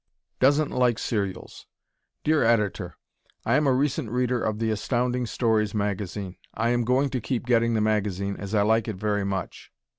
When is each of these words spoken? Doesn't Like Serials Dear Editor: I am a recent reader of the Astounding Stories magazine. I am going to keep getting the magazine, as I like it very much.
Doesn't 0.39 0.71
Like 0.71 0.97
Serials 0.97 1.67
Dear 2.23 2.41
Editor: 2.43 2.95
I 3.45 3.53
am 3.53 3.67
a 3.67 3.71
recent 3.71 4.09
reader 4.09 4.43
of 4.43 4.57
the 4.57 4.71
Astounding 4.71 5.27
Stories 5.27 5.75
magazine. 5.75 6.37
I 6.55 6.69
am 6.69 6.85
going 6.85 7.11
to 7.11 7.21
keep 7.21 7.45
getting 7.45 7.75
the 7.75 7.81
magazine, 7.81 8.35
as 8.35 8.55
I 8.55 8.63
like 8.63 8.87
it 8.87 8.95
very 8.95 9.23
much. 9.25 9.71